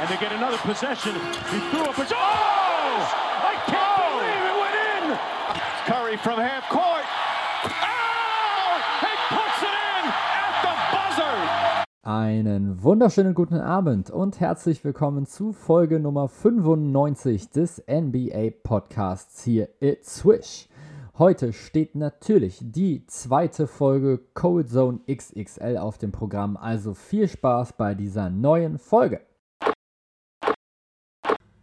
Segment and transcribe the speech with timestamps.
[0.00, 1.12] and they get another possession.
[1.52, 2.06] He threw up a...
[2.10, 3.00] Oh!
[3.44, 5.04] I can't believe it went in!
[5.84, 7.04] Curry from half court.
[7.64, 8.80] Oh!
[9.04, 11.84] He puts it in at the buzzer!
[12.02, 19.68] Einen wunderschönen guten Abend und herzlich willkommen zu Folge Nummer 95 des NBA Podcasts hier
[19.80, 20.66] It's Swish.
[21.18, 27.74] Heute steht natürlich die zweite Folge Cold Zone XXL auf dem Programm, also viel Spaß
[27.74, 29.20] bei dieser neuen Folge.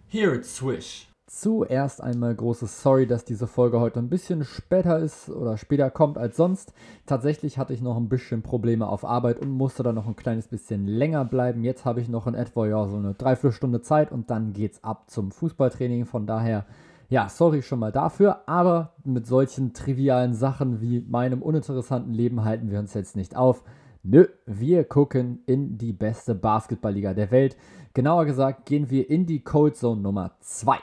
[0.10, 1.10] Here it's Swish.
[1.26, 6.18] Zuerst einmal großes Sorry, dass diese Folge heute ein bisschen später ist oder später kommt
[6.18, 6.72] als sonst.
[7.06, 10.48] Tatsächlich hatte ich noch ein bisschen Probleme auf Arbeit und musste dann noch ein kleines
[10.48, 11.66] bisschen länger bleiben.
[11.66, 15.10] Jetzt habe ich noch in etwa ja, so eine Dreiviertelstunde Zeit und dann geht's ab
[15.10, 16.06] zum Fußballtraining.
[16.06, 16.66] Von daher,
[17.10, 18.48] ja, sorry schon mal dafür.
[18.48, 23.62] Aber mit solchen trivialen Sachen wie meinem uninteressanten Leben halten wir uns jetzt nicht auf.
[24.10, 27.58] Nö, wir gucken in die beste Basketballliga der Welt.
[27.94, 30.78] Genauer gesagt gehen wir in die Cold Zone Nummer 2.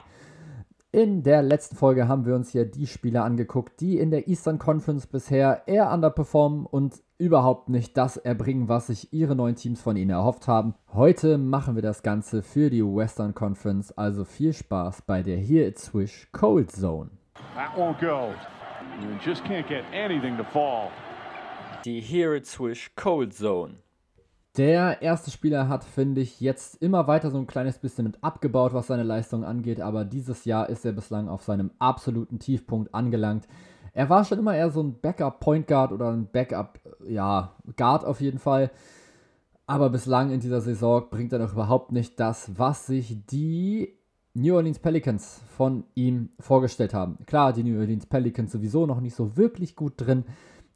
[0.93, 4.59] In der letzten Folge haben wir uns hier die Spieler angeguckt, die in der Eastern
[4.59, 9.97] Conference bisher eher underperformen und überhaupt nicht das erbringen, was sich ihre neuen Teams von
[9.97, 10.75] ihnen erhofft haben.
[10.93, 15.67] Heute machen wir das Ganze für die Western Conference, also viel Spaß bei der Here
[15.67, 17.09] It's Swish Cold Zone.
[17.55, 18.35] That won't go.
[19.01, 20.91] You just can't get anything to fall.
[21.85, 23.75] Die Here It Swish Cold Zone.
[24.57, 28.73] Der erste Spieler hat, finde ich, jetzt immer weiter so ein kleines bisschen mit abgebaut,
[28.73, 33.47] was seine Leistung angeht, aber dieses Jahr ist er bislang auf seinem absoluten Tiefpunkt angelangt.
[33.93, 38.39] Er war schon immer eher so ein Backup-Point Guard oder ein Backup, ja, auf jeden
[38.39, 38.71] Fall.
[39.67, 43.93] Aber bislang in dieser Saison bringt er noch überhaupt nicht das, was sich die
[44.33, 47.19] New Orleans Pelicans von ihm vorgestellt haben.
[47.27, 50.25] Klar, die New Orleans Pelicans sowieso noch nicht so wirklich gut drin,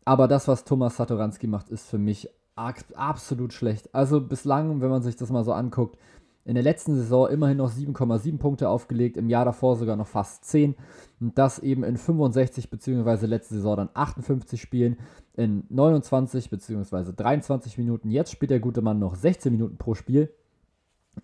[0.08, 3.94] aber das, was Thomas Satoranski macht, ist für mich absolut schlecht.
[3.94, 5.98] Also bislang, wenn man sich das mal so anguckt,
[6.46, 10.46] in der letzten Saison immerhin noch 7,7 Punkte aufgelegt, im Jahr davor sogar noch fast
[10.46, 10.76] 10.
[11.20, 13.26] Und das eben in 65 bzw.
[13.26, 14.96] letzte Saison dann 58 Spielen
[15.36, 17.12] in 29 bzw.
[17.14, 18.10] 23 Minuten.
[18.10, 20.32] Jetzt spielt der gute Mann noch 16 Minuten pro Spiel.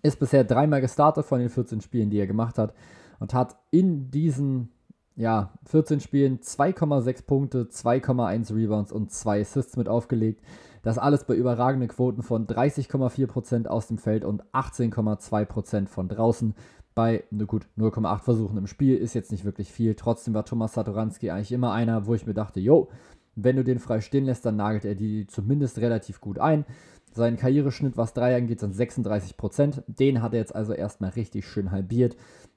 [0.03, 2.75] Ist bisher dreimal gestartet von den 14 Spielen, die er gemacht hat.
[3.19, 4.74] Und hat in diesen
[5.15, 10.41] ja, 14 Spielen 2,6 Punkte, 2,1 Rebounds und 2 Assists mit aufgelegt.
[10.83, 16.53] Das alles bei überragenden Quoten von 30,4% aus dem Feld und 18,2% von draußen.
[16.93, 19.95] Bei, ne gut, 0,8 Versuchen im Spiel ist jetzt nicht wirklich viel.
[19.95, 22.89] Trotzdem war Thomas Satoranski eigentlich immer einer, wo ich mir dachte, yo,
[23.35, 26.65] wenn du den frei stehen lässt, dann nagelt er die zumindest relativ gut ein.
[27.13, 29.83] Sein Karriereschnitt, was drei angeht, sind 36%.
[29.87, 32.15] Den hat er jetzt also erstmal richtig schön halbiert.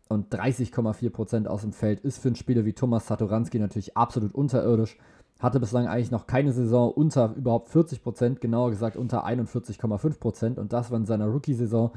[0.09, 4.97] Und 30,4% aus dem Feld ist für einen Spieler wie Thomas Satoranski natürlich absolut unterirdisch
[5.39, 10.59] hatte bislang eigentlich noch keine Saison unter überhaupt 40 Prozent, genauer gesagt unter 41,5 Prozent
[10.59, 11.93] und das war in seiner Rookie-Saison.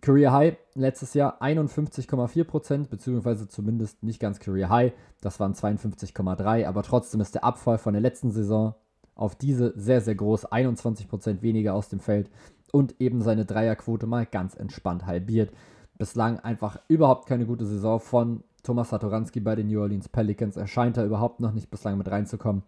[0.00, 4.92] Career High letztes Jahr 51,4 Prozent, beziehungsweise zumindest nicht ganz Career High,
[5.22, 8.74] das waren 52,3, aber trotzdem ist der Abfall von der letzten Saison
[9.14, 12.30] auf diese sehr, sehr groß, 21 Prozent weniger aus dem Feld
[12.70, 15.52] und eben seine Dreierquote mal ganz entspannt halbiert.
[15.98, 20.56] Bislang einfach überhaupt keine gute Saison von Thomas Satoranski bei den New Orleans Pelicans.
[20.56, 22.62] erscheint da überhaupt noch nicht bislang mit reinzukommen.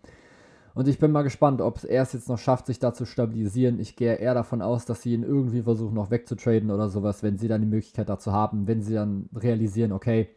[0.75, 3.81] Und ich bin mal gespannt, ob er es jetzt noch schafft, sich da zu stabilisieren.
[3.81, 7.39] Ich gehe eher davon aus, dass sie ihn irgendwie versuchen, noch wegzutraden oder sowas, wenn
[7.39, 10.29] sie dann die Möglichkeit dazu haben, wenn sie dann realisieren, okay,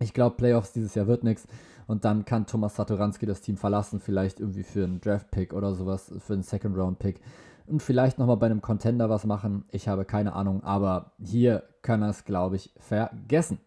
[0.00, 1.46] ich glaube, Playoffs dieses Jahr wird nichts.
[1.86, 6.12] Und dann kann Thomas Satoranski das Team verlassen, vielleicht irgendwie für einen Draft-Pick oder sowas,
[6.18, 7.20] für einen Second-Round-Pick.
[7.68, 9.64] Und vielleicht nochmal bei einem Contender was machen.
[9.70, 13.58] Ich habe keine Ahnung, aber hier kann er es, glaube ich, vergessen.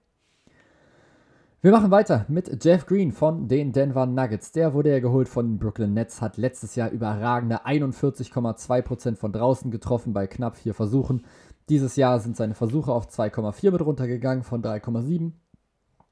[1.62, 4.52] Wir machen weiter mit Jeff Green von den Denver Nuggets.
[4.52, 9.72] Der wurde ja geholt von den Brooklyn Nets, hat letztes Jahr überragende 41,2% von draußen
[9.72, 11.24] getroffen bei knapp vier Versuchen.
[11.70, 15.32] Dieses Jahr sind seine Versuche auf 2,4 mit runtergegangen von 3,7.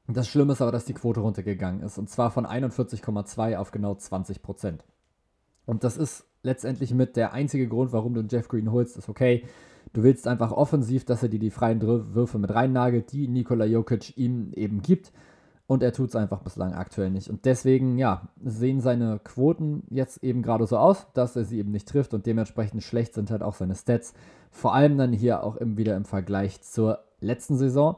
[0.08, 3.92] Das Schlimme ist aber, dass die Quote runtergegangen ist und zwar von 41,2 auf genau
[3.92, 4.80] 20%.
[5.66, 9.46] Und das ist letztendlich mit der einzige Grund, warum du Jeff Green holst, ist okay.
[9.94, 14.18] Du willst einfach offensiv, dass er dir die freien Würfe mit reinnagelt, die Nikola Jokic
[14.18, 15.12] ihm eben gibt.
[15.68, 17.30] Und er tut es einfach bislang aktuell nicht.
[17.30, 21.72] Und deswegen, ja, sehen seine Quoten jetzt eben gerade so aus, dass er sie eben
[21.72, 24.14] nicht trifft und dementsprechend schlecht sind halt auch seine Stats.
[24.50, 27.96] Vor allem dann hier auch im, wieder im Vergleich zur letzten Saison.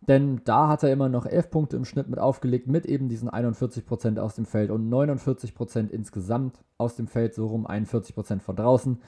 [0.00, 3.28] Denn da hat er immer noch 11 Punkte im Schnitt mit aufgelegt, mit eben diesen
[3.28, 8.98] 41% aus dem Feld und 49% insgesamt aus dem Feld, so rum 41% von draußen.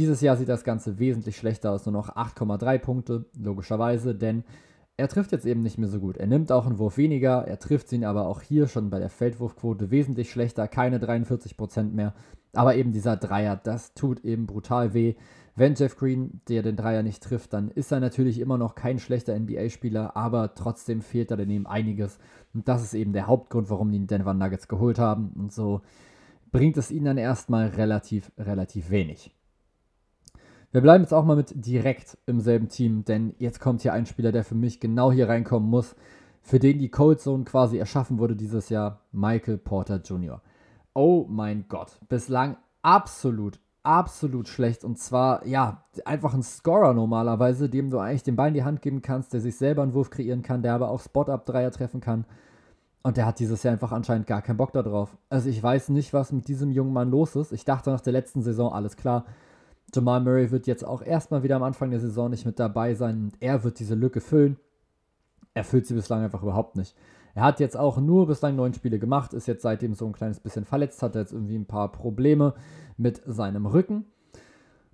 [0.00, 4.44] Dieses Jahr sieht das Ganze wesentlich schlechter aus, nur noch 8,3 Punkte, logischerweise, denn
[4.96, 6.16] er trifft jetzt eben nicht mehr so gut.
[6.16, 9.10] Er nimmt auch einen Wurf weniger, er trifft ihn aber auch hier schon bei der
[9.10, 12.14] Feldwurfquote wesentlich schlechter, keine 43% mehr.
[12.54, 15.16] Aber eben dieser Dreier, das tut eben brutal weh.
[15.54, 19.00] Wenn Jeff Green, der den Dreier nicht trifft, dann ist er natürlich immer noch kein
[19.00, 22.18] schlechter NBA-Spieler, aber trotzdem fehlt da daneben einiges.
[22.54, 25.34] Und das ist eben der Hauptgrund, warum die Denver Nuggets geholt haben.
[25.36, 25.82] Und so
[26.52, 29.36] bringt es ihnen dann erstmal relativ, relativ wenig.
[30.72, 34.06] Wir bleiben jetzt auch mal mit direkt im selben Team, denn jetzt kommt hier ein
[34.06, 35.96] Spieler, der für mich genau hier reinkommen muss,
[36.42, 40.40] für den die Cold Zone quasi erschaffen wurde dieses Jahr, Michael Porter Jr.
[40.94, 47.90] Oh mein Gott, bislang absolut, absolut schlecht und zwar, ja, einfach ein Scorer normalerweise, dem
[47.90, 50.42] du eigentlich den Ball in die Hand geben kannst, der sich selber einen Wurf kreieren
[50.42, 52.26] kann, der aber auch Spot-Up-Dreier treffen kann.
[53.02, 55.16] Und der hat dieses Jahr einfach anscheinend gar keinen Bock darauf.
[55.30, 57.50] Also ich weiß nicht, was mit diesem jungen Mann los ist.
[57.50, 59.24] Ich dachte nach der letzten Saison, alles klar,
[59.94, 63.32] Jamal Murray wird jetzt auch erstmal wieder am Anfang der Saison nicht mit dabei sein
[63.40, 64.56] er wird diese Lücke füllen.
[65.54, 66.94] Er füllt sie bislang einfach überhaupt nicht.
[67.34, 70.40] Er hat jetzt auch nur bislang neun Spiele gemacht, ist jetzt seitdem so ein kleines
[70.40, 72.54] bisschen verletzt, hat jetzt irgendwie ein paar Probleme
[72.96, 74.04] mit seinem Rücken.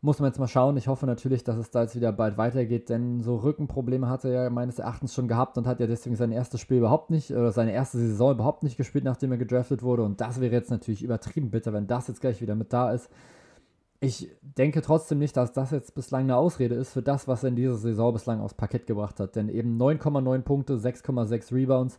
[0.02, 0.76] Muss man jetzt mal schauen.
[0.76, 4.30] Ich hoffe natürlich, dass es da jetzt wieder bald weitergeht, denn so Rückenprobleme hat er
[4.30, 7.50] ja meines Erachtens schon gehabt und hat ja deswegen sein erstes Spiel überhaupt nicht, oder
[7.50, 10.04] seine erste Saison überhaupt nicht gespielt, nachdem er gedraftet wurde.
[10.04, 13.10] Und das wäre jetzt natürlich übertrieben bitter, wenn das jetzt gleich wieder mit da ist
[14.00, 17.48] ich denke trotzdem nicht, dass das jetzt bislang eine Ausrede ist für das, was er
[17.48, 19.36] in dieser Saison bislang aufs Parkett gebracht hat.
[19.36, 21.98] Denn eben 9,9 Punkte, 6,6 Rebounds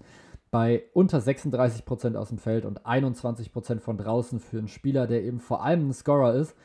[0.52, 5.40] bei unter 36% aus dem Feld und 21% von draußen für einen Spieler, der eben
[5.40, 6.56] vor allem ein Scorer ist,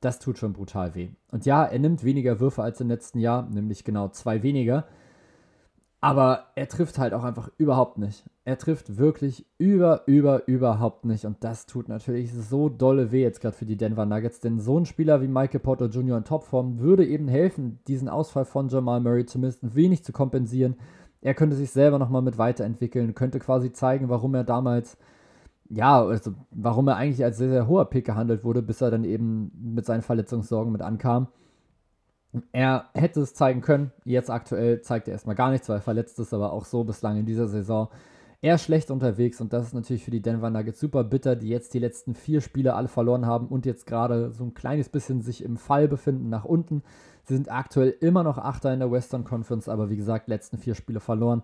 [0.00, 1.08] das tut schon brutal weh.
[1.30, 4.86] Und ja, er nimmt weniger Würfe als im letzten Jahr, nämlich genau zwei weniger.
[6.04, 8.24] Aber er trifft halt auch einfach überhaupt nicht.
[8.44, 11.24] Er trifft wirklich über, über, überhaupt nicht.
[11.24, 14.40] Und das tut natürlich so dolle weh jetzt gerade für die Denver Nuggets.
[14.40, 16.18] Denn so ein Spieler wie Michael Porter Jr.
[16.18, 20.76] in Topform würde eben helfen, diesen Ausfall von Jamal Murray zumindest ein wenig zu kompensieren.
[21.22, 24.98] Er könnte sich selber nochmal mit weiterentwickeln, könnte quasi zeigen, warum er damals,
[25.70, 29.04] ja, also warum er eigentlich als sehr, sehr hoher Pick gehandelt wurde, bis er dann
[29.04, 31.28] eben mit seinen Verletzungssorgen mit ankam.
[32.52, 33.92] Er hätte es zeigen können.
[34.04, 37.16] Jetzt aktuell zeigt er erstmal gar nichts, weil er verletzt ist, aber auch so bislang
[37.16, 37.88] in dieser Saison
[38.44, 39.40] eher schlecht unterwegs.
[39.40, 42.40] Und das ist natürlich für die Denver Nuggets super bitter, die jetzt die letzten vier
[42.40, 46.28] Spiele alle verloren haben und jetzt gerade so ein kleines bisschen sich im Fall befinden
[46.28, 46.82] nach unten.
[47.24, 50.74] Sie sind aktuell immer noch Achter in der Western Conference, aber wie gesagt, letzten vier
[50.74, 51.42] Spiele verloren.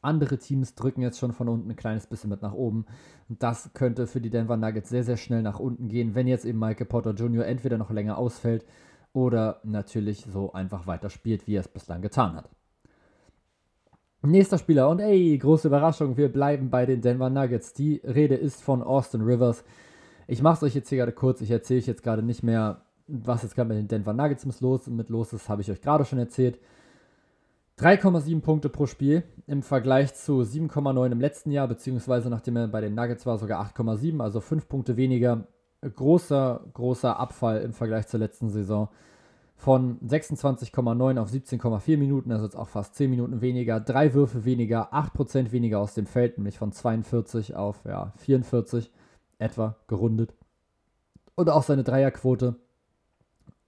[0.00, 2.86] Andere Teams drücken jetzt schon von unten ein kleines bisschen mit nach oben.
[3.28, 6.46] Und das könnte für die Denver Nuggets sehr, sehr schnell nach unten gehen, wenn jetzt
[6.46, 7.44] eben Michael Potter Jr.
[7.44, 8.64] entweder noch länger ausfällt
[9.12, 12.48] oder natürlich so einfach weiterspielt, wie er es bislang getan hat.
[14.22, 17.72] Nächster Spieler und ey, große Überraschung, wir bleiben bei den Denver Nuggets.
[17.72, 19.64] Die Rede ist von Austin Rivers.
[20.26, 22.82] Ich mache es euch jetzt hier gerade kurz, ich erzähle euch jetzt gerade nicht mehr,
[23.06, 25.80] was jetzt gerade mit den Denver Nuggets mit los, mit los ist, habe ich euch
[25.80, 26.58] gerade schon erzählt.
[27.78, 32.82] 3,7 Punkte pro Spiel im Vergleich zu 7,9 im letzten Jahr, beziehungsweise nachdem er bei
[32.82, 35.46] den Nuggets war, sogar 8,7, also 5 Punkte weniger
[35.82, 38.88] großer, großer Abfall im Vergleich zur letzten Saison.
[39.56, 44.94] Von 26,9 auf 17,4 Minuten, also jetzt auch fast 10 Minuten weniger, drei Würfe weniger,
[44.94, 48.90] 8% weniger aus dem Feld, nämlich von 42 auf ja, 44
[49.38, 50.32] etwa gerundet.
[51.34, 52.56] Und auch seine Dreierquote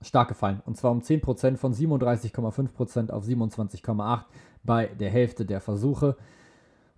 [0.00, 0.62] stark gefallen.
[0.64, 4.24] Und zwar um 10% von 37,5% auf 27,8%
[4.62, 6.16] bei der Hälfte der Versuche.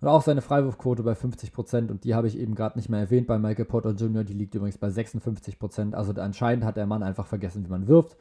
[0.05, 3.25] Und auch seine Freiwurfquote bei 50% und die habe ich eben gerade nicht mehr erwähnt
[3.25, 5.95] bei Michael Porter Jr., die liegt übrigens bei 56%.
[5.95, 8.15] Also anscheinend hat der Mann einfach vergessen, wie man wirft.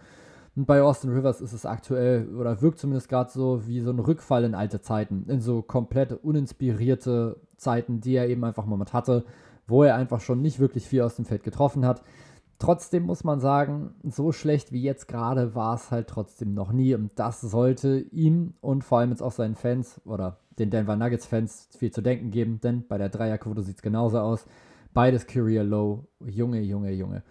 [0.57, 3.99] Und bei Austin Rivers ist es aktuell, oder wirkt zumindest gerade so, wie so ein
[3.99, 9.27] Rückfall in alte Zeiten, in so komplett uninspirierte Zeiten, die er eben einfach mal hatte,
[9.67, 12.03] wo er einfach schon nicht wirklich viel aus dem Feld getroffen hat.
[12.59, 16.95] Trotzdem muss man sagen, so schlecht wie jetzt gerade war es halt trotzdem noch nie.
[16.95, 21.69] Und das sollte ihm und vor allem jetzt auch seinen Fans oder den Denver Nuggets-Fans
[21.79, 24.47] viel zu denken geben, denn bei der Dreierquote sieht es genauso aus.
[24.93, 26.07] Beides Career Low.
[26.25, 27.23] Junge, Junge, Junge.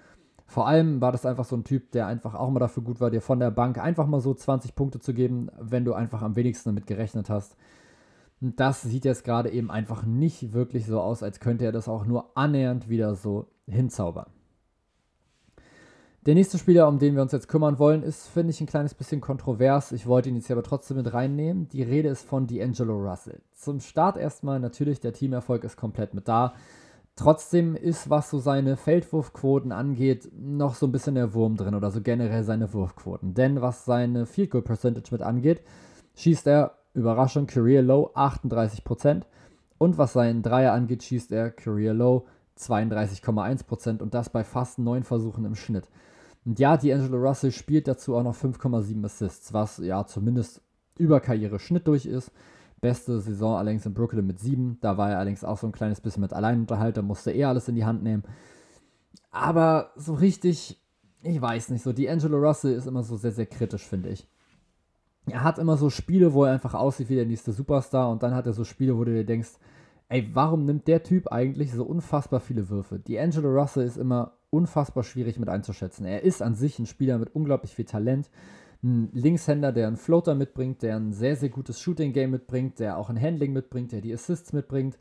[0.45, 3.09] Vor allem war das einfach so ein Typ, der einfach auch mal dafür gut war,
[3.09, 6.35] dir von der Bank einfach mal so 20 Punkte zu geben, wenn du einfach am
[6.35, 7.55] wenigsten damit gerechnet hast.
[8.39, 12.05] Das sieht jetzt gerade eben einfach nicht wirklich so aus, als könnte er das auch
[12.05, 14.27] nur annähernd wieder so hinzaubern.
[16.25, 18.93] Der nächste Spieler, um den wir uns jetzt kümmern wollen, ist, finde ich, ein kleines
[18.93, 19.91] bisschen kontrovers.
[19.91, 21.67] Ich wollte ihn jetzt aber trotzdem mit reinnehmen.
[21.67, 23.41] Die Rede ist von D'Angelo Russell.
[23.51, 26.53] Zum Start erstmal natürlich, der Teamerfolg ist komplett mit da.
[27.17, 31.91] Trotzdem ist, was so seine Feldwurfquoten angeht, noch so ein bisschen der Wurm drin oder
[31.91, 33.33] so generell seine Wurfquoten.
[33.33, 35.61] Denn was seine Field Goal Percentage mit angeht,
[36.15, 39.23] schießt er, Überraschung, Career Low 38%.
[39.77, 42.27] Und was seinen Dreier angeht, schießt er Career Low
[42.57, 45.89] 32,1% und das bei fast neun Versuchen im Schnitt.
[46.45, 50.61] Und ja, D'Angelo Russell spielt dazu auch noch 5,7 Assists, was ja zumindest
[50.97, 52.31] über Karriere-Schnitt durch ist.
[52.81, 54.77] Beste Saison allerdings in Brooklyn mit 7.
[54.81, 57.67] Da war er allerdings auch so ein kleines bisschen mit Alleinunterhalt, da musste er alles
[57.67, 58.23] in die Hand nehmen.
[59.31, 60.79] Aber so richtig
[61.23, 64.27] ich weiß nicht, so D'Angelo Russell ist immer so sehr, sehr kritisch, finde ich.
[65.25, 68.35] Er hat immer so Spiele, wo er einfach aussieht wie der nächste Superstar und dann
[68.35, 69.51] hat er so Spiele, wo du dir denkst,
[70.09, 72.95] ey, warum nimmt der Typ eigentlich so unfassbar viele Würfe?
[72.95, 76.05] D'Angelo Russell ist immer unfassbar schwierig mit einzuschätzen.
[76.05, 78.29] Er ist an sich ein Spieler mit unglaublich viel Talent.
[78.83, 83.09] Ein Linkshänder, der einen Floater mitbringt, der ein sehr, sehr gutes Shooting-Game mitbringt, der auch
[83.09, 84.97] ein Handling mitbringt, der die Assists mitbringt.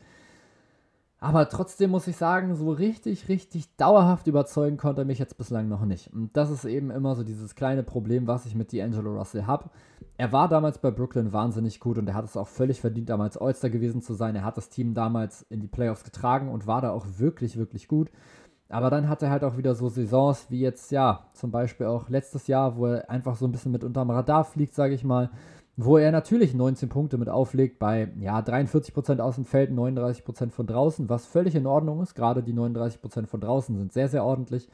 [1.18, 5.68] Aber trotzdem muss ich sagen, so richtig, richtig dauerhaft überzeugen konnte er mich jetzt bislang
[5.68, 6.12] noch nicht.
[6.12, 9.70] Und das ist eben immer so dieses kleine Problem, was ich mit D'Angelo Russell habe.
[10.16, 13.38] Er war damals bei Brooklyn wahnsinnig gut und er hat es auch völlig verdient, damals
[13.38, 14.34] All-Star gewesen zu sein.
[14.34, 17.86] Er hat das Team damals in die Playoffs getragen und war da auch wirklich, wirklich
[17.86, 18.10] gut.
[18.72, 22.08] Aber dann hat er halt auch wieder so Saisons wie jetzt, ja, zum Beispiel auch
[22.08, 25.30] letztes Jahr, wo er einfach so ein bisschen mit unterm Radar fliegt, sage ich mal
[25.76, 30.66] wo er natürlich 19 Punkte mit auflegt bei ja, 43% aus dem Feld, 39% von
[30.66, 32.14] draußen, was völlig in Ordnung ist.
[32.14, 34.68] Gerade die 39% von draußen sind sehr, sehr ordentlich.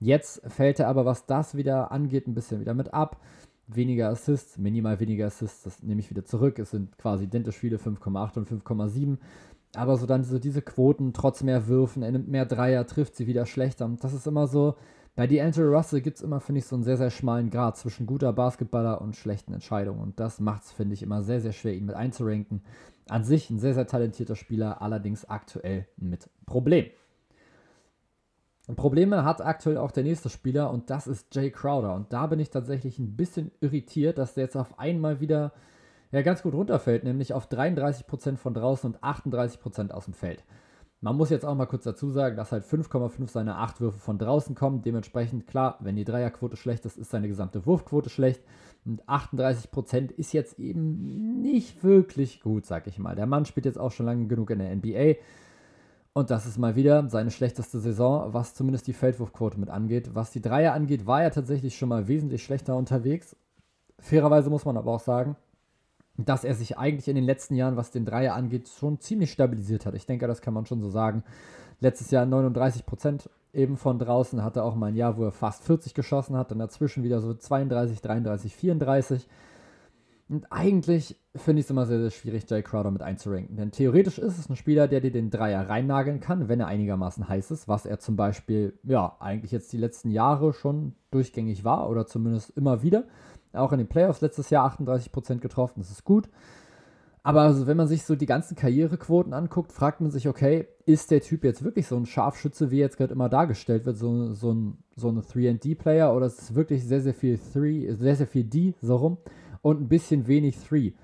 [0.00, 3.20] Jetzt fällt er aber, was das wieder angeht, ein bisschen wieder mit ab.
[3.66, 6.58] Weniger Assists, minimal weniger Assists, das nehme ich wieder zurück.
[6.58, 9.18] Es sind quasi identisch viele 5,8 und 5,7.
[9.74, 13.26] Aber so dann so diese Quoten, trotz mehr Würfen, er nimmt mehr Dreier, trifft sie
[13.26, 13.88] wieder schlechter.
[14.00, 14.76] Das ist immer so,
[15.14, 18.06] bei D'Angelo Russell gibt es immer, finde ich, so einen sehr, sehr schmalen Grad zwischen
[18.06, 20.00] guter Basketballer und schlechten Entscheidungen.
[20.00, 22.62] Und das macht es, finde ich, immer sehr, sehr schwer, ihn mit einzuranken.
[23.08, 26.86] An sich ein sehr, sehr talentierter Spieler, allerdings aktuell mit Problem.
[28.76, 31.94] Probleme hat aktuell auch der nächste Spieler und das ist Jay Crowder.
[31.94, 35.52] Und da bin ich tatsächlich ein bisschen irritiert, dass der jetzt auf einmal wieder
[36.10, 40.44] ja, ganz gut runterfällt, nämlich auf 33% von draußen und 38% aus dem Feld.
[41.00, 44.18] Man muss jetzt auch mal kurz dazu sagen, dass halt 5,5 seiner 8 Würfe von
[44.18, 44.82] draußen kommen.
[44.82, 48.42] Dementsprechend, klar, wenn die Dreierquote schlecht ist, ist seine gesamte Wurfquote schlecht.
[48.84, 53.14] Und 38% ist jetzt eben nicht wirklich gut, sag ich mal.
[53.14, 55.20] Der Mann spielt jetzt auch schon lange genug in der NBA.
[56.14, 60.16] Und das ist mal wieder seine schlechteste Saison, was zumindest die Feldwurfquote mit angeht.
[60.16, 63.36] Was die Dreier angeht, war er tatsächlich schon mal wesentlich schlechter unterwegs.
[64.00, 65.36] Fairerweise muss man aber auch sagen,
[66.18, 69.86] dass er sich eigentlich in den letzten Jahren, was den Dreier angeht, schon ziemlich stabilisiert
[69.86, 69.94] hat.
[69.94, 71.22] Ich denke, das kann man schon so sagen.
[71.80, 75.64] Letztes Jahr 39 Prozent eben von draußen, hatte auch mal ein Jahr, wo er fast
[75.64, 79.28] 40 geschossen hat, dann dazwischen wieder so 32, 33, 34.
[80.28, 83.56] Und eigentlich finde ich es immer sehr, sehr schwierig, Jay Crowder mit einzuranken.
[83.56, 87.28] Denn theoretisch ist es ein Spieler, der dir den Dreier reinnageln kann, wenn er einigermaßen
[87.28, 91.88] heiß ist, was er zum Beispiel, ja, eigentlich jetzt die letzten Jahre schon durchgängig war
[91.88, 93.04] oder zumindest immer wieder.
[93.54, 96.28] Auch in den Playoffs letztes Jahr 38% getroffen, das ist gut.
[97.22, 101.10] Aber also, wenn man sich so die ganzen Karrierequoten anguckt, fragt man sich, okay, ist
[101.10, 104.52] der Typ jetzt wirklich so ein Scharfschütze, wie jetzt gerade immer dargestellt wird, so, so
[104.52, 108.44] ein, so ein 3D-Player, oder ist es wirklich sehr, sehr viel 3, sehr, sehr viel
[108.44, 109.18] D, so rum,
[109.62, 110.94] und ein bisschen wenig 3?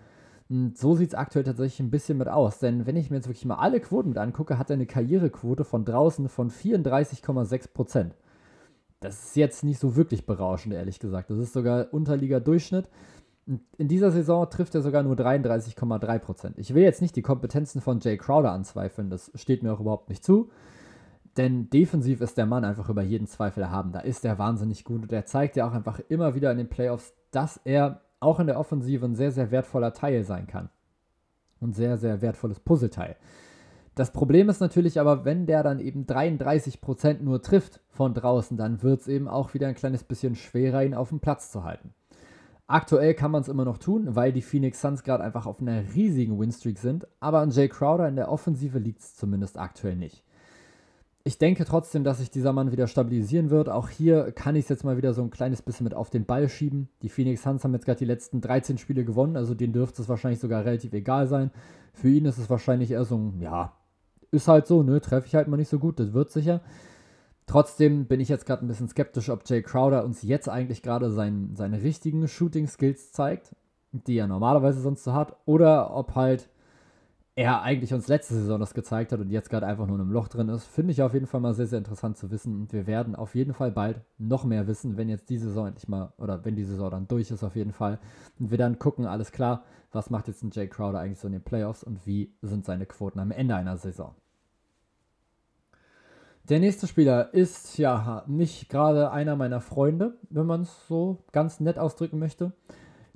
[0.49, 2.59] Und so sieht es aktuell tatsächlich ein bisschen mit aus.
[2.59, 5.65] Denn wenn ich mir jetzt wirklich mal alle Quoten mit angucke, hat er eine Karrierequote
[5.65, 8.11] von draußen von 34,6%.
[9.01, 11.31] Das ist jetzt nicht so wirklich berauschend, ehrlich gesagt.
[11.31, 12.89] Das ist sogar Unterliga-Durchschnitt.
[13.77, 16.55] In dieser Saison trifft er sogar nur 33,3%.
[16.57, 20.09] Ich will jetzt nicht die Kompetenzen von Jay Crowder anzweifeln, das steht mir auch überhaupt
[20.09, 20.51] nicht zu.
[21.37, 23.93] Denn defensiv ist der Mann einfach über jeden Zweifel erhaben.
[23.93, 26.71] Da ist er wahnsinnig gut und er zeigt ja auch einfach immer wieder in den
[26.71, 30.71] Playoffs, dass er auch in der Offensive ein sehr, sehr wertvoller Teil sein kann.
[31.61, 33.17] Und sehr, sehr wertvolles Puzzleteil.
[33.95, 38.83] Das Problem ist natürlich aber, wenn der dann eben 33% nur trifft von draußen, dann
[38.83, 41.95] wird es eben auch wieder ein kleines bisschen schwerer, ihn auf dem Platz zu halten.
[42.67, 45.95] Aktuell kann man es immer noch tun, weil die Phoenix Suns gerade einfach auf einer
[45.95, 50.25] riesigen Winstreak sind, aber an Jay Crowder in der Offensive liegt es zumindest aktuell nicht.
[51.27, 53.71] Ich denke trotzdem, dass sich dieser Mann wieder stabilisieren wird.
[53.71, 56.27] Auch hier kann ich es jetzt mal wieder so ein kleines bisschen mit auf den
[56.27, 56.91] Ball schieben.
[57.01, 60.09] Die Phoenix Suns haben jetzt gerade die letzten 13 Spiele gewonnen, also denen dürfte es
[60.11, 61.51] wahrscheinlich sogar relativ egal sein.
[61.95, 63.73] Für ihn ist es wahrscheinlich eher so ein, ja,
[64.33, 65.01] ist halt so, ne?
[65.01, 66.61] Treffe ich halt mal nicht so gut, das wird sicher.
[67.47, 71.11] Trotzdem bin ich jetzt gerade ein bisschen skeptisch, ob Jay Crowder uns jetzt eigentlich gerade
[71.11, 73.57] sein, seine richtigen Shooting-Skills zeigt,
[73.93, 76.51] die er normalerweise sonst so hat, oder ob halt
[77.37, 80.13] er eigentlich uns letzte Saison das gezeigt hat und jetzt gerade einfach nur in einem
[80.13, 80.67] Loch drin ist.
[80.67, 82.55] Finde ich auf jeden Fall mal sehr, sehr interessant zu wissen.
[82.55, 85.89] Und wir werden auf jeden Fall bald noch mehr wissen, wenn jetzt die Saison endlich
[85.89, 87.99] mal, oder wenn die Saison dann durch ist auf jeden Fall.
[88.39, 91.33] Und wir dann gucken, alles klar, was macht jetzt ein Jay Crowder eigentlich so in
[91.33, 94.15] den Playoffs und wie sind seine Quoten am Ende einer Saison.
[96.49, 101.59] Der nächste Spieler ist ja nicht gerade einer meiner Freunde, wenn man es so ganz
[101.59, 102.53] nett ausdrücken möchte.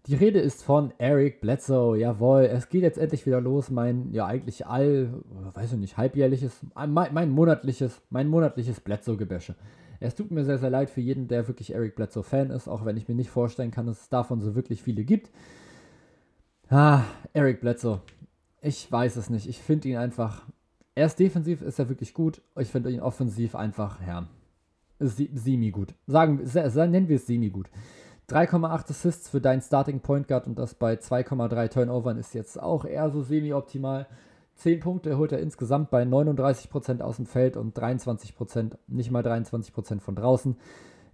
[0.09, 1.99] Die Rede ist von Eric Bledsoe.
[1.99, 3.71] Jawohl, es geht jetzt endlich wieder los.
[3.71, 5.23] Mein, ja, eigentlich all,
[5.55, 9.55] weiß ich nicht, halbjährliches, mein, mein monatliches, mein monatliches Bledsoe-Gebäsche.
[10.01, 12.97] Es tut mir sehr, sehr leid für jeden, der wirklich Eric Bledsoe-Fan ist, auch wenn
[12.97, 15.31] ich mir nicht vorstellen kann, dass es davon so wirklich viele gibt.
[16.71, 17.03] Ah,
[17.35, 18.01] Eric Bledsoe.
[18.63, 19.49] Ich weiß es nicht.
[19.49, 20.47] Ich finde ihn einfach
[20.99, 22.43] er ist defensiv, ist er wirklich gut.
[22.59, 24.27] Ich finde ihn offensiv einfach, ja,
[24.99, 25.95] semi-gut.
[26.09, 27.71] Sagen, nennen wir es semi-gut.
[28.31, 32.85] 3,8 Assists für deinen Starting Point Guard und das bei 2,3 Turnovern ist jetzt auch
[32.85, 34.07] eher so semi-optimal.
[34.57, 40.01] 10 Punkte holt er insgesamt bei 39% aus dem Feld und 23%, nicht mal 23%
[40.01, 40.57] von draußen.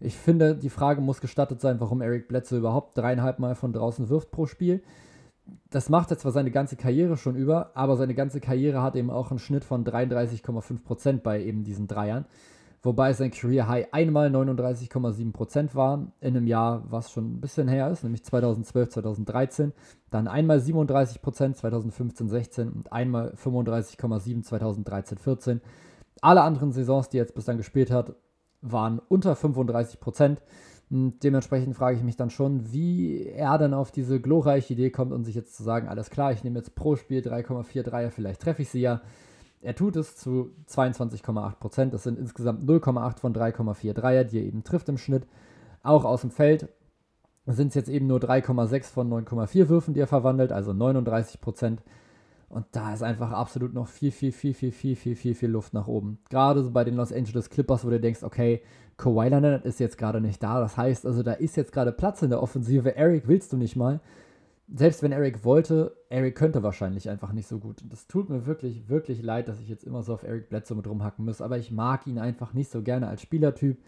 [0.01, 4.09] Ich finde, die Frage muss gestattet sein, warum Eric Bledsoe überhaupt dreieinhalb Mal von draußen
[4.09, 4.83] wirft pro Spiel.
[5.71, 9.11] Das macht er zwar seine ganze Karriere schon über, aber seine ganze Karriere hat eben
[9.11, 12.25] auch einen Schnitt von 33,5% bei eben diesen Dreiern.
[12.85, 17.91] Wobei sein Career High einmal 39,7% war in einem Jahr, was schon ein bisschen her
[17.91, 19.73] ist, nämlich 2012, 2013.
[20.11, 25.61] Dann einmal 37% 2015, 16 und einmal 35,7 2013, 14.
[26.21, 28.17] Alle anderen Saisons, die er jetzt bislang gespielt hat,
[28.61, 30.43] waren unter 35 Prozent.
[30.91, 35.25] Dementsprechend frage ich mich dann schon, wie er dann auf diese glorreiche Idee kommt und
[35.25, 38.61] sich jetzt zu sagen, alles klar, ich nehme jetzt pro Spiel 3,4 Dreier, vielleicht treffe
[38.61, 39.01] ich sie ja.
[39.65, 41.95] Er tut es zu 22,8 Prozent.
[41.95, 45.27] Das sind insgesamt 0,8 von 3,4 Dreier, die er eben trifft im Schnitt.
[45.83, 46.69] Auch aus dem Feld
[47.47, 51.83] sind es jetzt eben nur 3,6 von 9,4 Würfen, die er verwandelt, also 39 Prozent.
[52.49, 55.75] Und da ist einfach absolut noch viel, viel, viel, viel, viel, viel, viel, viel Luft
[55.75, 56.19] nach oben.
[56.31, 58.63] Gerade so bei den Los Angeles Clippers, wo du denkst, okay,
[58.97, 60.61] Kawhi Leonard ist jetzt gerade nicht da.
[60.61, 62.95] Das heißt, also da ist jetzt gerade Platz in der Offensive.
[62.95, 64.01] Eric willst du nicht mal.
[64.73, 67.85] Selbst wenn Eric wollte, Eric könnte wahrscheinlich einfach nicht so gut.
[67.89, 70.87] Das tut mir wirklich, wirklich leid, dass ich jetzt immer so auf Eric Bledsoe mit
[70.87, 71.43] rumhacken muss.
[71.43, 73.79] Aber ich mag ihn einfach nicht so gerne als Spielertyp.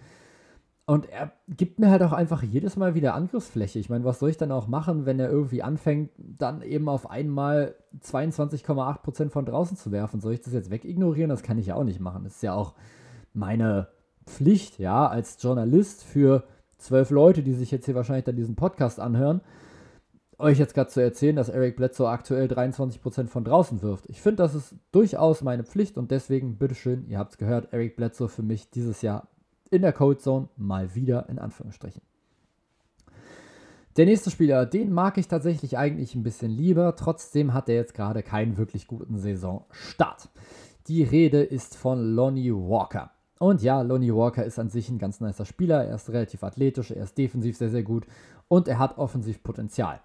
[0.89, 3.81] Und er gibt mir halt auch einfach jedes Mal wieder Angriffsfläche.
[3.81, 7.11] Ich meine, was soll ich dann auch machen, wenn er irgendwie anfängt, dann eben auf
[7.11, 10.21] einmal 22,8% von draußen zu werfen?
[10.21, 11.31] Soll ich das jetzt wegignorieren?
[11.31, 12.23] Das kann ich ja auch nicht machen.
[12.23, 12.75] Das ist ja auch
[13.35, 13.89] meine
[14.27, 16.45] Pflicht, ja, als Journalist für
[16.79, 19.41] zwölf Leute, die sich jetzt hier wahrscheinlich dann diesen Podcast anhören,
[20.39, 24.07] euch jetzt gerade zu erzählen, dass Eric Bledsoe aktuell 23% von draußen wirft.
[24.09, 27.97] Ich finde, das ist durchaus meine Pflicht und deswegen, bitteschön, ihr habt es gehört, Eric
[27.97, 29.29] Bledsoe für mich dieses Jahr
[29.71, 32.03] in der Code Zone mal wieder in Anführungsstrichen.
[33.97, 37.95] Der nächste Spieler, den mag ich tatsächlich eigentlich ein bisschen lieber, trotzdem hat er jetzt
[37.95, 40.29] gerade keinen wirklich guten Saisonstart.
[40.87, 43.11] Die Rede ist von Lonnie Walker.
[43.39, 46.91] Und ja, Lonnie Walker ist an sich ein ganz nicer Spieler, er ist relativ athletisch,
[46.91, 48.07] er ist defensiv sehr, sehr gut
[48.49, 50.01] und er hat offensiv Potenzial.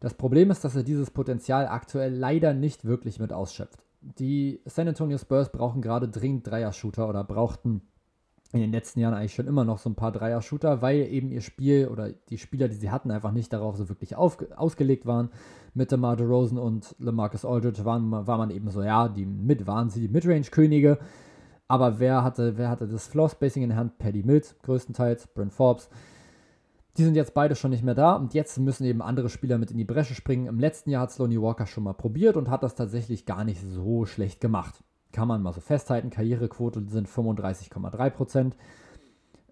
[0.00, 3.84] Das Problem ist, dass er dieses Potenzial aktuell leider nicht wirklich mit ausschöpft.
[4.00, 7.82] Die San Antonio Spurs brauchen gerade dringend Dreier-Shooter oder brauchten
[8.52, 11.42] in den letzten Jahren eigentlich schon immer noch so ein paar Dreier-Shooter, weil eben ihr
[11.42, 15.30] Spiel oder die Spieler, die sie hatten, einfach nicht darauf so wirklich auf, ausgelegt waren.
[15.74, 19.90] Mit DeMar DeRozan und LaMarcus Aldridge waren, war man eben so, ja, die mit waren
[19.90, 20.98] sie die Midrange-Könige.
[21.68, 23.98] Aber wer hatte, wer hatte das Floor-Spacing in der Hand?
[23.98, 25.88] Paddy Mills größtenteils, Brent Forbes.
[26.96, 29.70] Die sind jetzt beide schon nicht mehr da und jetzt müssen eben andere Spieler mit
[29.70, 30.46] in die Bresche springen.
[30.46, 33.62] Im letzten Jahr hat Lonnie Walker schon mal probiert und hat das tatsächlich gar nicht
[33.62, 36.10] so schlecht gemacht kann man mal so festhalten.
[36.10, 38.52] Karrierequote sind 35,3%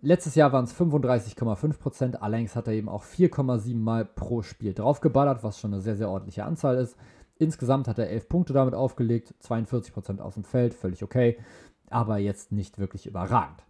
[0.01, 5.43] Letztes Jahr waren es 35,5% Allerdings hat er eben auch 4,7 Mal pro Spiel draufgeballert,
[5.43, 6.97] was schon eine sehr, sehr ordentliche Anzahl ist.
[7.37, 11.39] Insgesamt hat er 11 Punkte damit aufgelegt, 42% aus dem Feld, völlig okay,
[11.89, 13.65] aber jetzt nicht wirklich überragend.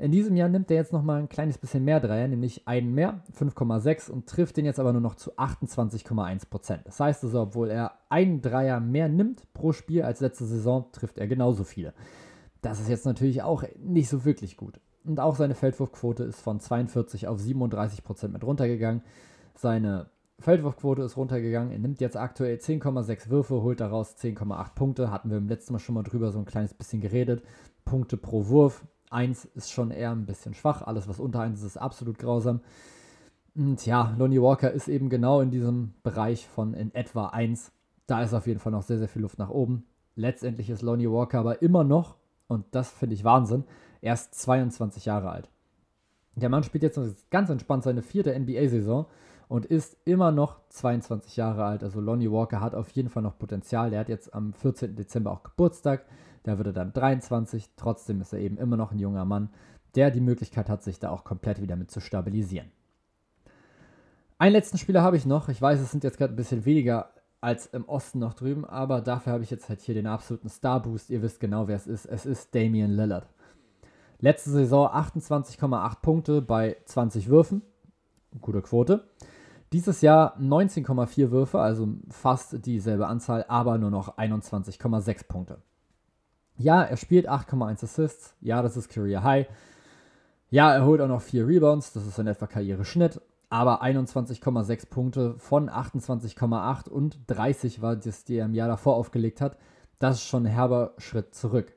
[0.00, 3.22] In diesem Jahr nimmt er jetzt nochmal ein kleines bisschen mehr Dreier, nämlich einen mehr,
[3.38, 6.78] 5,6 und trifft den jetzt aber nur noch zu 28,1%.
[6.84, 11.18] Das heißt also, obwohl er einen Dreier mehr nimmt pro Spiel als letzte Saison, trifft
[11.18, 11.92] er genauso viele.
[12.62, 14.80] Das ist jetzt natürlich auch nicht so wirklich gut.
[15.04, 19.02] Und auch seine Feldwurfquote ist von 42 auf 37% mit runtergegangen.
[19.54, 20.06] Seine
[20.38, 21.72] Feldwurfquote ist runtergegangen.
[21.72, 25.10] Er nimmt jetzt aktuell 10,6 Würfe, holt daraus 10,8 Punkte.
[25.10, 27.42] Hatten wir im letzten Mal schon mal drüber so ein kleines bisschen geredet.
[27.84, 30.82] Punkte pro Wurf 1 ist schon eher ein bisschen schwach.
[30.82, 32.60] Alles, was unter 1 ist, ist absolut grausam.
[33.54, 37.72] Und ja, Lonnie Walker ist eben genau in diesem Bereich von in etwa 1.
[38.06, 39.84] Da ist auf jeden Fall noch sehr, sehr viel Luft nach oben.
[40.14, 43.64] Letztendlich ist Lonnie Walker aber immer noch, und das finde ich Wahnsinn,
[44.00, 45.50] erst 22 Jahre alt.
[46.36, 46.98] Der Mann spielt jetzt
[47.30, 49.06] ganz entspannt seine vierte NBA-Saison
[49.50, 51.82] und ist immer noch 22 Jahre alt.
[51.82, 53.90] Also Lonnie Walker hat auf jeden Fall noch Potenzial.
[53.90, 54.94] Der hat jetzt am 14.
[54.94, 56.06] Dezember auch Geburtstag.
[56.44, 57.70] Da wird er dann 23.
[57.74, 59.50] Trotzdem ist er eben immer noch ein junger Mann,
[59.96, 62.70] der die Möglichkeit hat, sich da auch komplett wieder mit zu stabilisieren.
[64.38, 65.48] Einen letzten Spieler habe ich noch.
[65.48, 67.10] Ich weiß, es sind jetzt gerade ein bisschen weniger
[67.40, 71.10] als im Osten noch drüben, aber dafür habe ich jetzt halt hier den absoluten Star-Boost.
[71.10, 72.06] Ihr wisst genau, wer es ist.
[72.06, 73.26] Es ist Damian Lillard.
[74.20, 77.62] Letzte Saison 28,8 Punkte bei 20 Würfen.
[78.40, 79.08] Gute Quote.
[79.72, 85.62] Dieses Jahr 19,4 Würfe, also fast dieselbe Anzahl, aber nur noch 21,6 Punkte.
[86.56, 88.34] Ja, er spielt 8,1 Assists.
[88.40, 89.46] Ja, das ist Career High.
[90.50, 91.92] Ja, er holt auch noch 4 Rebounds.
[91.92, 93.20] Das ist in etwa Karriereschnitt.
[93.48, 99.40] Aber 21,6 Punkte von 28,8 und 30 war das, die er im Jahr davor aufgelegt
[99.40, 99.56] hat.
[100.00, 101.72] Das ist schon ein herber Schritt zurück.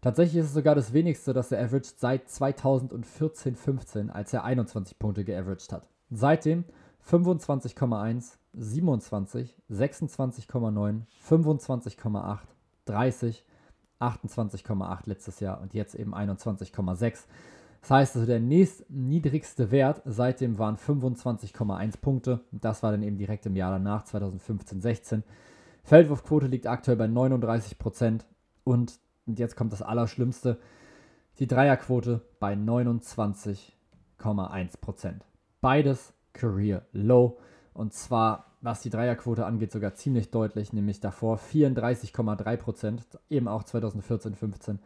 [0.00, 5.24] Tatsächlich ist es sogar das wenigste, das er averaged seit 2014-15, als er 21 Punkte
[5.24, 5.88] geaveraged hat.
[6.10, 6.64] Seitdem
[7.08, 12.38] 25,1, 27, 26,9, 25,8,
[12.86, 13.44] 30,
[14.00, 17.24] 28,8 letztes Jahr und jetzt eben 21,6.
[17.82, 22.40] Das heißt also, der nächstniedrigste Wert seitdem waren 25,1 Punkte.
[22.50, 25.20] Das war dann eben direkt im Jahr danach, 2015-16.
[25.82, 28.24] Feldwurfquote liegt aktuell bei 39 Prozent
[28.64, 30.58] und, und jetzt kommt das Allerschlimmste,
[31.38, 35.26] die Dreierquote bei 29,1 Prozent.
[35.60, 37.38] Beides Career Low
[37.72, 43.62] und zwar was die Dreierquote angeht, sogar ziemlich deutlich, nämlich davor 34,3 Prozent, eben auch
[43.62, 44.78] 2014, 15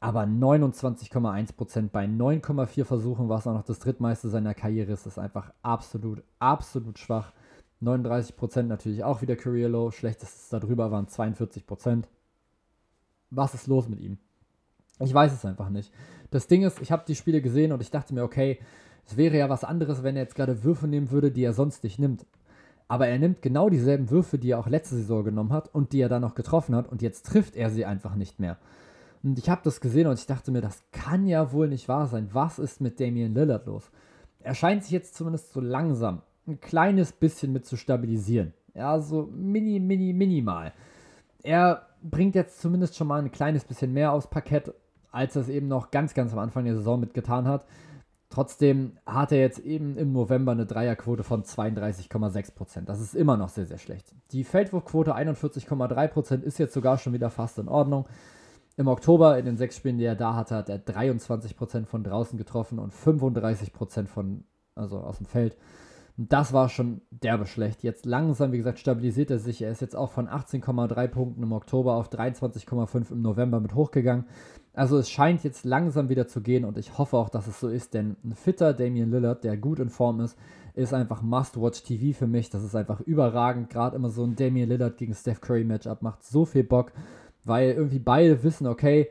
[0.00, 5.52] aber 29,1% bei 9,4 Versuchen, was auch noch das drittmeiste seiner Karriere ist, ist einfach
[5.62, 7.32] absolut, absolut schwach.
[7.82, 12.04] 39% natürlich auch wieder Career Low, schlechtestes darüber waren 42%.
[13.30, 14.18] Was ist los mit ihm?
[15.00, 15.92] Ich weiß es einfach nicht.
[16.30, 18.58] Das Ding ist, ich habe die Spiele gesehen und ich dachte mir, okay,
[19.06, 21.84] es wäre ja was anderes, wenn er jetzt gerade Würfe nehmen würde, die er sonst
[21.84, 22.26] nicht nimmt.
[22.88, 26.00] Aber er nimmt genau dieselben Würfe, die er auch letzte Saison genommen hat und die
[26.00, 28.58] er dann noch getroffen hat und jetzt trifft er sie einfach nicht mehr.
[29.22, 32.06] Und ich habe das gesehen und ich dachte mir, das kann ja wohl nicht wahr
[32.06, 32.28] sein.
[32.32, 33.90] Was ist mit Damian Lillard los?
[34.40, 38.54] Er scheint sich jetzt zumindest so langsam ein kleines bisschen mit zu stabilisieren.
[38.74, 40.72] Ja, so mini, mini, minimal.
[41.42, 44.72] Er bringt jetzt zumindest schon mal ein kleines bisschen mehr aufs Parkett,
[45.10, 47.66] als er es eben noch ganz, ganz am Anfang der Saison mitgetan hat.
[48.36, 52.84] Trotzdem hat er jetzt eben im November eine Dreierquote von 32,6%.
[52.84, 54.12] Das ist immer noch sehr, sehr schlecht.
[54.32, 58.04] Die Feldwurfquote 41,3% ist jetzt sogar schon wieder fast in Ordnung.
[58.76, 62.36] Im Oktober in den sechs Spielen, die er da hatte, hat er 23% von draußen
[62.36, 64.44] getroffen und 35% von,
[64.74, 65.56] also aus dem Feld.
[66.18, 67.82] Das war schon derbe schlecht.
[67.82, 69.62] Jetzt langsam, wie gesagt, stabilisiert er sich.
[69.62, 74.26] Er ist jetzt auch von 18,3 Punkten im Oktober auf 23,5 im November mit hochgegangen.
[74.76, 77.68] Also es scheint jetzt langsam wieder zu gehen und ich hoffe auch, dass es so
[77.68, 80.38] ist, denn ein fitter Damian Lillard, der gut in Form ist,
[80.74, 82.50] ist einfach Must-Watch-TV für mich.
[82.50, 83.70] Das ist einfach überragend.
[83.70, 86.92] Gerade immer so ein Damian Lillard gegen Steph Curry Matchup macht so viel Bock
[87.46, 89.08] weil irgendwie beide wissen, okay,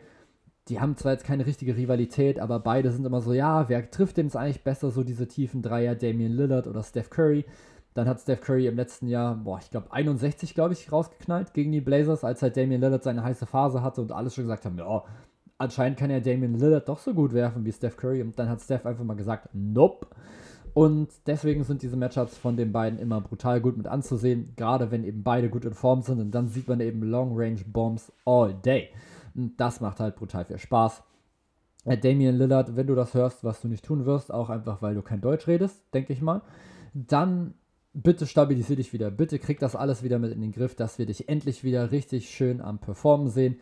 [0.68, 4.18] die haben zwar jetzt keine richtige Rivalität, aber beide sind immer so, ja, wer trifft
[4.18, 7.46] denn jetzt eigentlich besser, so diese tiefen Dreier, Damian Lillard oder Steph Curry?
[7.94, 11.72] Dann hat Steph Curry im letzten Jahr, boah, ich glaube 61, glaube ich, rausgeknallt gegen
[11.72, 14.78] die Blazers, als halt Damian Lillard seine heiße Phase hatte und alles schon gesagt haben,
[14.78, 15.04] ja,
[15.58, 18.22] anscheinend kann ja Damian Lillard doch so gut werfen wie Steph Curry.
[18.22, 20.08] Und dann hat Steph einfach mal gesagt, nope.
[20.74, 25.06] Und deswegen sind diese Matchups von den beiden immer brutal gut mit anzusehen, gerade wenn
[25.06, 28.54] eben beide gut in Form sind und dann sieht man eben Long Range Bombs all
[28.54, 28.90] day.
[29.34, 31.02] Und das macht halt brutal viel Spaß.
[31.86, 34.96] Äh, Damian Lillard, wenn du das hörst, was du nicht tun wirst, auch einfach weil
[34.96, 36.42] du kein Deutsch redest, denke ich mal,
[36.94, 37.54] dann
[37.94, 39.12] bitte stabilisier dich wieder.
[39.12, 42.30] Bitte krieg das alles wieder mit in den Griff, dass wir dich endlich wieder richtig
[42.30, 43.60] schön am Performen sehen.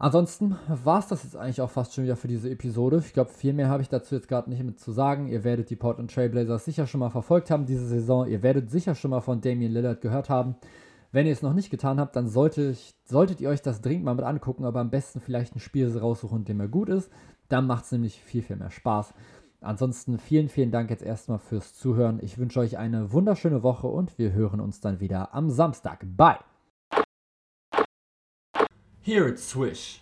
[0.00, 3.02] Ansonsten war es das jetzt eigentlich auch fast schon wieder für diese Episode.
[3.04, 5.28] Ich glaube, viel mehr habe ich dazu jetzt gerade nicht mit zu sagen.
[5.28, 8.26] Ihr werdet die Portland Trailblazers sicher schon mal verfolgt haben diese Saison.
[8.26, 10.54] Ihr werdet sicher schon mal von Damian Lillard gehört haben.
[11.12, 14.14] Wenn ihr es noch nicht getan habt, dann sollte solltet ihr euch das dringend mal
[14.14, 17.12] mit angucken, aber am besten vielleicht ein Spiel raussuchen, dem er gut ist.
[17.50, 19.12] Dann macht es nämlich viel, viel mehr Spaß.
[19.60, 22.20] Ansonsten vielen, vielen Dank jetzt erstmal fürs Zuhören.
[22.22, 26.06] Ich wünsche euch eine wunderschöne Woche und wir hören uns dann wieder am Samstag.
[26.16, 26.38] Bye!
[29.02, 29.98] Here it's Swish.